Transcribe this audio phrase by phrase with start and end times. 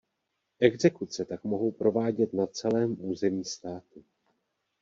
[0.59, 4.03] Exekuce tak mohou provádět na celém území státu.